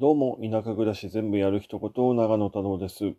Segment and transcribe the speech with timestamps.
[0.00, 3.12] どうも、田舎暮らし全部やる一言、長野太郎です。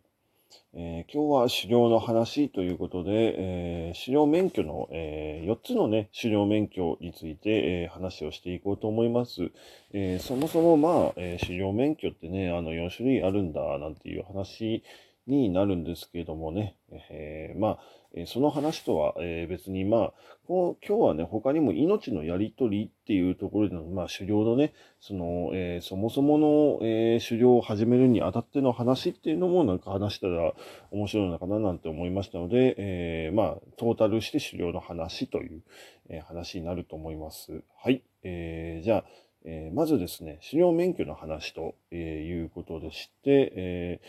[0.74, 9.50] えー、今日は狩猟の話ということで、えー、狩猟免許の、えー、4つのね、狩猟免許について、え話をしていこうと思います。
[9.94, 14.82] えそもそもまあ、え狩猟免許ってね、あの4種類あるんだ、なんていう話
[15.26, 16.76] になるんですけれどもね、
[17.10, 17.78] えー、まあ、
[18.14, 20.12] えその話とは、えー、別に、まあ、
[20.46, 30.54] こう今日はね、他にも命のやりとりっていうところでの、まあ、狩猟のね、その、え、そもそもの、え狩猟を始めるにあたっての話っていうのもなんか話したら
[30.92, 35.62] 面白いのかななんて思いましたので、えまあ、トータルして狩猟の話という、
[36.08, 37.62] え話になると思います。
[37.76, 38.02] はい。
[38.22, 39.04] えじゃあ、
[39.44, 44.00] えまずですね、狩猟免許の話と、えいうことでして、え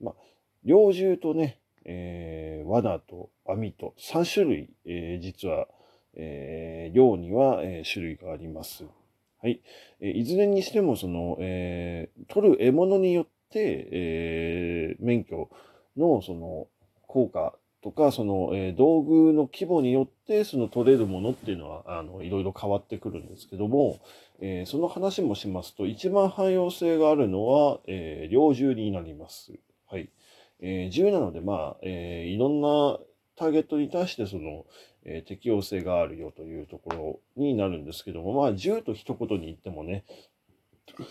[0.00, 0.14] まあ
[0.66, 5.68] 猟銃とね、えー、罠と網と3種類、えー、実は、
[6.14, 8.84] えー、漁には、えー、種類があります。
[9.40, 9.60] はい。
[10.00, 15.48] えー、いずれにしても、その、えー、取る獲物によって、えー、免許
[15.96, 16.66] の、その、
[17.06, 24.00] 効果とか、その、えー、道具の規模によって、その取れるものっていうのは、あの、いろいろ変わってくるんですけども、
[24.40, 29.52] えー、その話もしますと、一番汎用性があるのは、えー、猟銃になります。
[29.88, 30.10] はい。
[30.60, 32.98] えー、自由なので、まあ、えー、いろんな
[33.36, 34.64] ターゲットに対してその、
[35.04, 40.04] えー、適用性があるよというところになるんですけども、まあ、銃と一言に言ってもね、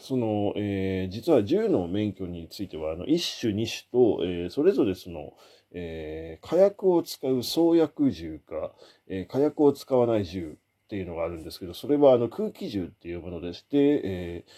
[0.02, 5.34] その、えー、実は銃の免許については、あの、一種二種と、えー、それぞれその、
[5.73, 8.72] えー、火薬を使う創薬銃か、
[9.08, 14.52] えー、火薬を使わない銃っていうのがあるんですけど、それはあの空気銃っていうものでして、えー、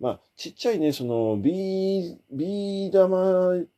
[0.00, 3.18] まあ、ちっちゃいね、その、ビー、玉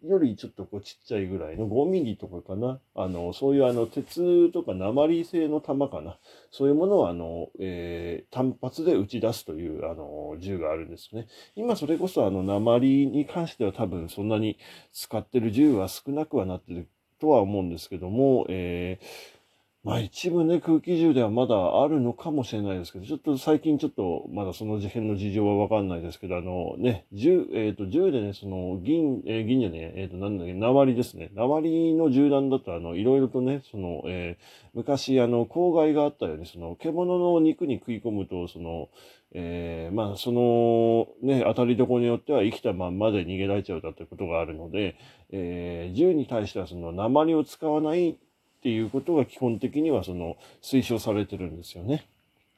[0.05, 2.79] よりちょっとこうちっちゃいぐらいの5ミリとかかな。
[2.95, 6.19] あの、そういうあの、鉄とか鉛製の弾かな。
[6.51, 11.27] そういうものをあの、えー、単発で打ち出すという、あの、銃があるんですね。
[11.57, 14.59] 今それこそあの、鉛に関しては多分そんなに
[14.93, 16.87] 使ってる銃は少なくはなってる
[17.19, 19.40] とは思うんですけども、えー
[19.83, 31.31] まあ一部ね、空気銃ではまだあるのかもしれないですけど、ちょっと最近ちょっとまだその事変の事情はわかんないですけど、あのね、銃、えっ、ー、と、銃でね、その銀、えー、銀じゃねえ、っ、ー、と、なんだっけ、鉛ですね。
[31.35, 38.91] 鉛の銃弾だと、あの、いろいろとね、その、えー、昔、あの、公害があったように、その、獣の肉に食い込むと、その、
[39.33, 44.97] えー、まあ、その、ね、当たりどこによっては生きたまんまで逃げられちゃうだということがあるので、
[45.31, 48.19] えー、銃に対してはその鉛を使わない
[48.61, 52.07] っていうことが基本的にはその推奨されてるんですよね。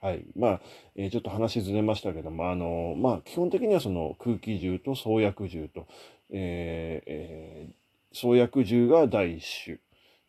[0.01, 0.25] はい。
[0.37, 0.61] まあ、
[0.97, 5.87] えー、ちょっと話ずれましたけども、あの、まあ、基本的にはその空気銃と創薬銃と、
[6.31, 9.79] えーえー、創薬銃が第一種、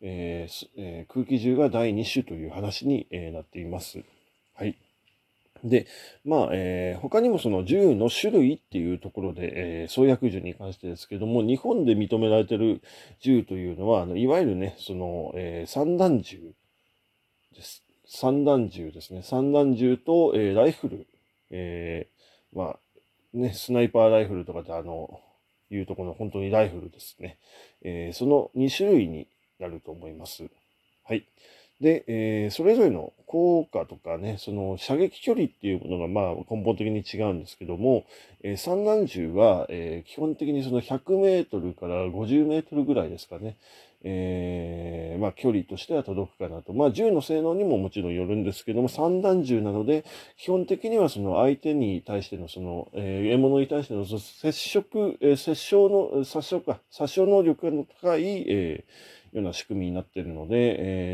[0.00, 4.04] えーえー、空気銃が第二種という話に、えー、なっています。
[4.54, 4.78] はい。
[5.64, 5.86] で、
[6.24, 9.52] まあ、えー、他にもその銃の種類っていうところで、
[9.82, 12.82] えー、創薬銃に関してですけども、日本で認められてる
[13.20, 16.52] 銃というのは、あのいわゆるね、その、えー、散弾銃
[17.54, 17.82] です。
[18.06, 19.22] 散弾銃ですね。
[19.22, 21.06] 散弾銃と、えー、ライフル、
[21.50, 22.78] えー、まあ、
[23.32, 25.20] ね、スナイパーライフルとかであの、
[25.70, 27.38] いうところの本当にライフルですね。
[27.82, 29.26] えー、その2種類に
[29.58, 30.44] なると思います。
[31.04, 31.26] はい。
[31.80, 38.04] で、えー、それぞれの効果とかね、その射撃距離っていうものがまあ根本的に違うんですけども、
[38.42, 43.56] えー、散弾銃は、えー、基本的にその100メートルから50メートルぐらいですかね、
[44.04, 46.72] えー、まあ距離としては届くかなと。
[46.72, 50.04] まあ銃の性能にももちろんよるんですけども、散弾銃なので、
[50.36, 60.54] 基本的にはその相手に対してのその、えー、獲物に対しての接触、えー、殺傷の、殺傷か、殺傷能力が高い、えーような仕組みになっているので、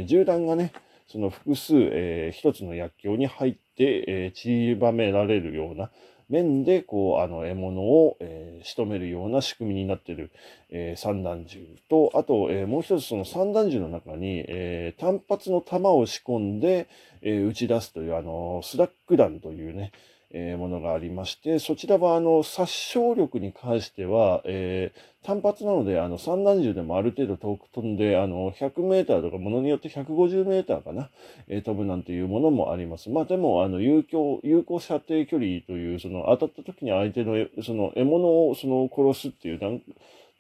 [0.00, 0.72] えー、銃弾がね、
[1.08, 5.90] その複数、えー、一つの薬莢に入って、えー、散りばめられるような
[6.30, 10.30] 面で、こう、あの、獲物を、えー、仕留めるような仕組みになっている、
[10.70, 16.88] えー、散弾銃と、あと、えー、もう一つその散弾銃の中に、えー、単発の弾を仕込んで、
[17.22, 19.92] えー、撃ち出すという、あの、スラッグ弾というね、
[20.32, 31.10] えー、ものがありまして、そちらはあの殺傷力に関しては、えー、単発なのであの散弾銃でもある程度遠く飛んで、あの100メーターとかものによって150メーターかな、
[31.48, 33.10] えー、飛ぶなんていうものもあります。
[33.10, 39.80] まあでも、あの有効、有効射程距離という、その当たった時に相手のその獲物をその殺すっていう段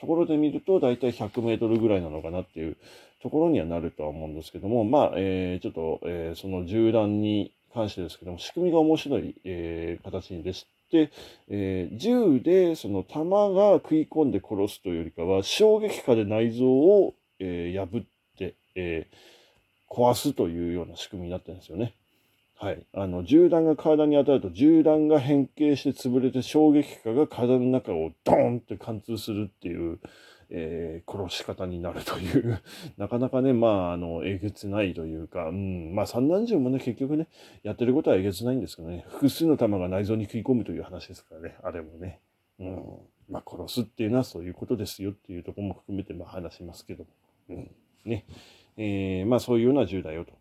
[0.00, 2.76] ところで見ると、だいたい100メートルぐらいなのかなっていう
[3.22, 11.10] ところにはなるとは思うんですけども、まあ、えー、ちょっと、えー、その銃弾に関してですけども、仕組みが面白い、えー、形でして、
[11.48, 18.02] えー、銃でその弾が食い込んで殺すというよりかは、衝撃波で内臓を、えー、破っ
[18.36, 21.94] て、えー、壊すというような仕組みになってるんですよね。
[22.60, 22.82] はい。
[22.92, 29.98] あの、銃弾が体に当たると、銃弾が変形して潰れて衝撃波が体の中をドーンって貫通するっていう、
[30.50, 32.60] えー、殺し方になるという
[32.98, 37.28] なかなかね、まあ、あの、えげつないというか、うん、まあ、散弾銃もね、結局ね、
[37.62, 42.20] やってることはえげつないんですけどね、複数の弾が内臓に食い込むという話ですからね、あれもね。
[42.58, 42.84] うん。
[43.28, 47.06] まあ、殺すっていうのはそういうことですよっていうところも含めて、まあ、話しますけど、
[47.48, 47.70] うん。
[48.04, 48.26] ね。
[48.76, 50.32] えー、まあ、そういうような銃だよと。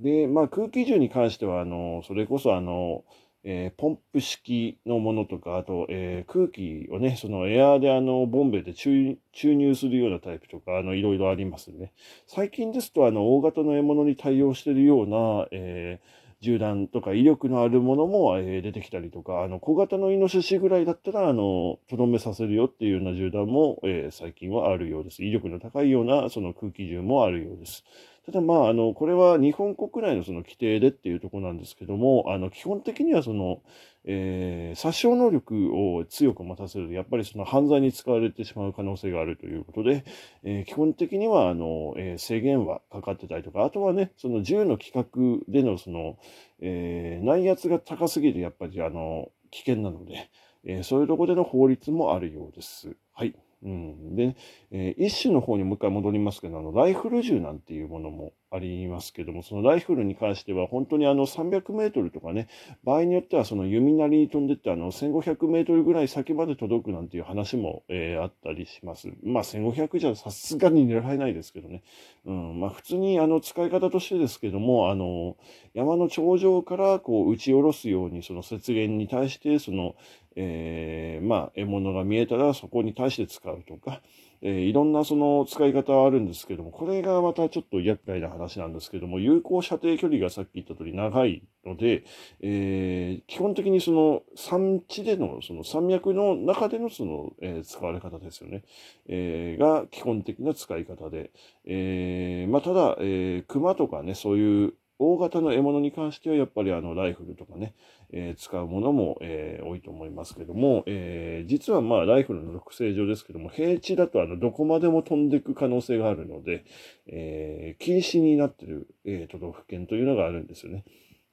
[0.00, 3.04] で、まあ、空気銃に関しては、あの、それこそ、あの、
[3.44, 11.92] えー、ポンプ式のものとか、あと、えー、空気をね、そのエアーであの、ボンベで注入するようなタイプとか、あの、いろいろありますね。
[12.26, 25.24] 最近ですと、あの、大型の獲物に対応しているような、えー、銃弾とか威力のあるものも、えー、出てきたりとか、あの、小型のイノシシぐらいだったら、あの、とどめさせるよっていうような銃弾も、えー、最近はあるようです。
[25.24, 27.84] 威力の高いような、その空気銃もあるようです。
[28.28, 33.62] ただまあ、あの、これは日本国内のその規定でっていうところなんですけども、あの、基本的にはその、
[34.04, 40.04] えー、殺傷能力を強く持たせると、やっぱりその犯罪に使われてしまう可能性があるということで、
[40.44, 46.18] えー、基本的には、あの、えー、制限はかかってたりとか、あとはね、その銃の規格でのその、
[46.60, 50.28] えー、内圧が高すぎる、やっぱりあの、危険なので、
[50.66, 52.94] えー、そういうところでの法律もあるようです。
[53.14, 53.34] はい。
[53.62, 54.36] うん、で、
[54.70, 62.48] えー、一種の方にもう一回戻りますけど、あの、ライフル銃なんていうものもありますけども、そのライフルに関しては本当にあの300メートルとかね、
[62.82, 69.08] 場合によってはその弓なりに飛んでってあの1500メートルぐらい先まで届くなんていう話も、えー、あったりします。
[69.22, 71.82] まあ1500じゃさすがに狙えないですけどね。
[72.24, 75.36] うん、まあ普通にあの使い方としてですけども、あの、
[75.74, 79.94] 山の頂上からこう撃ち下ろすようにその雪原に対してその、
[80.36, 84.02] えー、まあ獲物が見えたらそこに対して使うとか、
[84.40, 92.04] えー、いろんなその使い方はあるんですけども、これがまたちょっと厄介な話なんですけども、有効射程距離がさっき言った通り長いので、
[92.40, 98.62] えー、基本的にその山地での、その山脈の中でのその、えー、使われ方ですよね。
[99.08, 101.32] えー、が基本的な使い方で、
[101.64, 107.74] えー、まあただ、えー、熊とかね、そういう大型の獲物に関してはやっぱりあのライフルとかね、
[108.12, 116.64] えー、使うものも、えー、多いと思いますけども、えー、実はまあライフルの特性上ですけども、平地だとあのどこまでも飛んでいく可能性があるので、
[117.06, 120.84] え禁止になっている、え都道府県というのがあるんですよね。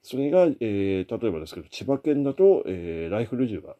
[0.02, 3.74] それが、え例えばですけど、千葉県だと、えライフル銃が、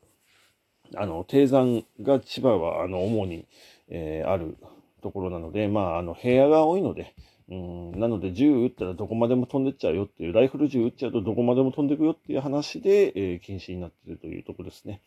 [0.96, 3.46] あの、低山が千葉はあの主に、
[3.88, 4.56] えある
[5.02, 7.14] ところなので、まあ、あの平野が多いので、
[7.48, 15.00] うん、なので銃撃ったらどこまでも飛んでっちゃうよっていう、ライフル銃撃っちゃうとどこまでも飛んでくよっていう話で、えー、禁止になっているというところですね。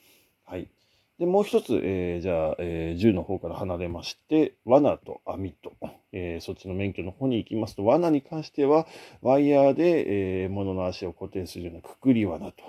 [0.46, 0.70] はい。
[1.20, 5.74] で、もう一つ、えー、じゃあ、えー、銃の方から離れまして、罠と網と、
[6.14, 8.88] えー、そっちの免許の方に行きますと、罠に関しては、
[9.22, 12.64] ワイヤーで、えー、物の足を固定するようなくくり罠と。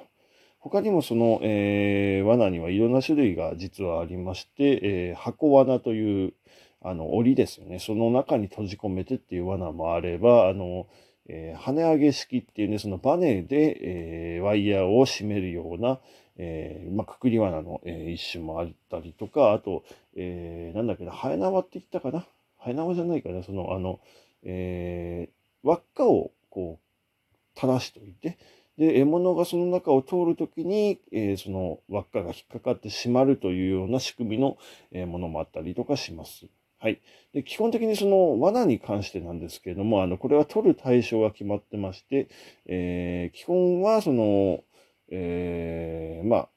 [0.59, 6.35] 他にもその、えー、罠にはいろんな種類が実はありまして、えー、箱罠という、
[6.83, 7.79] あの、檻ですよね。
[7.79, 10.87] その中に閉じ込めてっていう罠もあれば、あの、
[11.29, 16.01] えー、跳ね上げ式っていうね、そのバネで、えー、ワイヤーを締めるような、
[16.37, 19.85] えー、まあ、くくり罠の、えー、一種もあったりとか、あと、
[20.17, 22.27] えー、なんだっけな、ハエ縄って言ったかな？
[22.57, 24.01] ハエ縄じゃないかな、その、あの、
[24.43, 28.39] えー、輪っかをこう、垂らしといて、
[28.79, 34.57] で、獲物がその中を通るときに、えー、その輪っかが引っかかってしまるというような仕組みの、
[34.91, 36.47] えー、ものもあったりとかします。
[36.81, 37.01] はい。
[37.35, 42.29] で、基本的にその罠に関してなんですけれども、あの、これは取る対象が決まってまして、
[42.65, 44.65] えー、基本はその、
[45.11, 46.49] えー、まあ、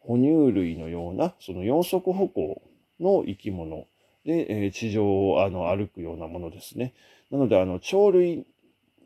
[0.00, 2.62] 哺乳類のような、その四足歩行
[3.00, 3.86] の生き物
[4.24, 6.94] で、えー、地上をあの歩くようなものですね。
[7.30, 8.46] なので、あの、鳥類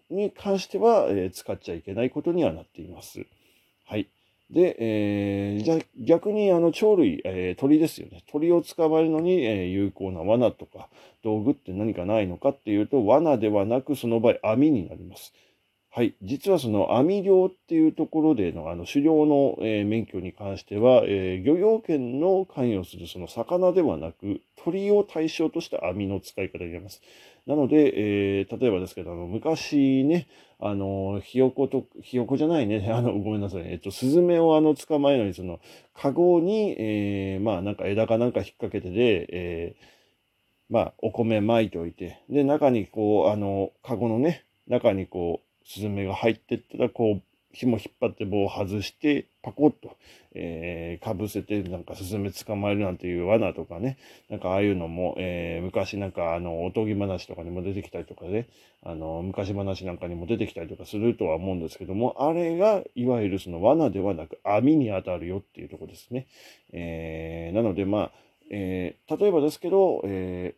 [0.09, 3.27] に関しては、えー、使っちゃいけないことにはなっています。
[3.87, 4.09] はい。
[4.51, 8.25] で、えー、じゃ逆にあの鳥類、えー、鳥ですよね。
[8.31, 10.89] 鳥を捕まえるのに、えー、有効な罠とか
[11.23, 15.33] 道具って何かないのかっていうと、罠ではなくその場合網になります。
[15.93, 16.15] はい。
[16.23, 27.03] 実はその網漁っていうところでのあの狩猟の、えー、免許に関しては、えー、漁業権の関与するその魚ではなく鳥を対象とした網の使い方になります。
[27.45, 27.93] なので、
[28.41, 30.29] えー、例えばですけど、あの昔ね、
[30.61, 35.59] あの、ひよこと、ひよこじゃないね、 あの、ごめんなさい、えっと、スズメをあの、捕まえるのに、その、
[35.95, 39.85] カゴに、えー、まあ、なんか枝かなんか引っ掛けてで、えー、
[40.69, 49.97] まあ、お米巻いておいて、で、中にこう、あの、カゴのね、中にこう、スズメが入ってったら、こう、紐引っ張って棒を外してパコッと、
[50.35, 53.99] えー、かぶせてなんかスズメ捕まえるなんていう罠とかね。
[54.29, 58.49] なんかああいうのも、えー、昔なんかあのおとぎ話とかにも出てきたりとかね
[58.83, 66.29] あの昔話なんかにも出てきたりとかするとは思うんですけどもあれがいわゆるその罠ではなく網に当たるよっていうとこですね、
[66.73, 68.13] えー、なのでまあ、
[68.51, 70.55] えー、例えばですけど、え、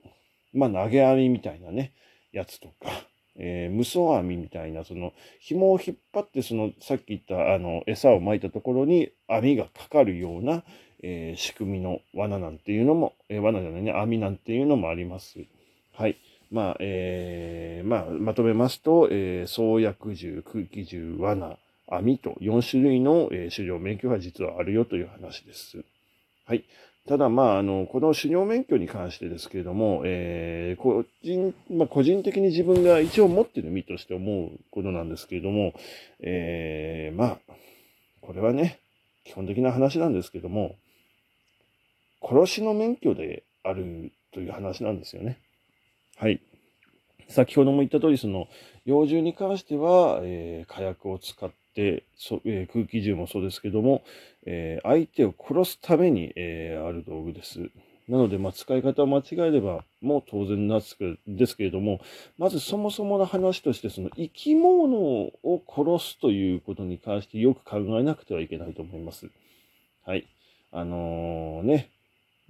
[0.53, 1.93] まあ投げ網みたいなね
[2.33, 3.12] やつとか。
[3.37, 10.63] えー、無双網みたいな、その、紐を引っ張って、その、さっき言った、あの、餌を巻いたところに網がかかるような、
[11.03, 15.39] えー、仕組みの罠なんていうのも、えー、罠じゃないね、網なんていうのもあります。
[15.93, 16.17] はい。
[16.51, 21.59] まあ、えー、まあ、まとめますと、えー、創薬銃、空気銃、罠、
[21.89, 25.85] 網と4種類の、えー、狩猟免許が実はあるよという話です。
[26.45, 26.65] はい。
[27.09, 35.73] ただ、まあ、あの、この狩猟免許に関してですけれども、えー、個人、まあ、個人的に自分が一応持ってる身として思うことなんですけれども、
[36.21, 37.39] えー、まあ、
[38.21, 38.79] これはね、
[39.25, 40.77] 基本的な話なんですけども、
[42.23, 45.41] 殺しの免許であるという話なんですよね。
[46.17, 46.41] はい。
[47.29, 48.47] 先ほども言った通り、その、
[48.85, 54.03] 幼獣に関しては、えー、火薬を使っでそ、えー、空気銃もそうですけども、
[54.45, 57.71] えー、相手を殺すために、えー、ある道具です。
[58.09, 62.01] なので、まあ、使い方を間違えれば、もう当然ですけれども、
[62.37, 69.31] まずそもそもの話として、その生き物を殺すということに関してよく考えなくてはいけないと思います。
[70.05, 70.27] はい。
[70.73, 71.91] あのー、ね、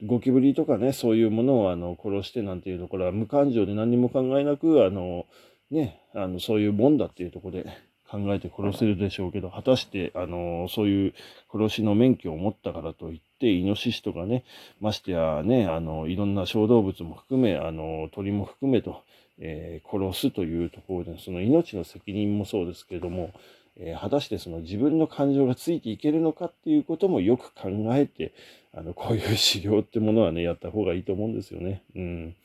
[0.05, 5.27] ゴキブリとかね、そういうものをあの殺してなんていうところは無感情で何も考えなく、あの
[5.71, 7.67] ね、あのそういうもんだっていうところで
[8.13, 11.15] 考えて殺せるでしょうけど、果たして、あの、そういう
[11.51, 14.45] 殺しの免許を持ったからといって、イノシシとかね、
[14.81, 19.03] ましてやね、あの、いろんな小動物も含め、あの、鳥も含めと、
[19.39, 23.31] えー、殺すというところで、その命の責任もそうですけれども、
[23.79, 28.35] えー、果たしてその自分の感情がついていけるのかっていうこともよく考えて、
[28.75, 31.83] あの、こういう治療ってものはね、やった方がいいと思うんですよね。
[31.97, 32.37] うん。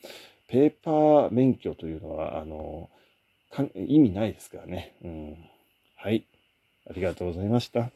[0.48, 2.88] ペーパー免許というのは、あの、
[3.74, 4.94] 意味ないですからね。
[5.04, 5.36] うん。
[6.00, 6.24] はい。
[6.88, 7.90] ありがとうございました。